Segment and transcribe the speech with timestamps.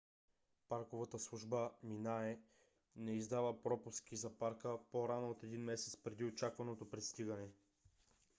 [0.69, 2.31] парковата служба minae
[2.95, 7.47] не издава пропуски за парка по-рано от един месец преди очакваното пристигане